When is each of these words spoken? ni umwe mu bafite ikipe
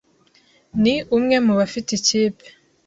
ni 0.81 0.95
umwe 1.15 1.35
mu 1.45 1.53
bafite 1.59 1.89
ikipe 1.99 2.45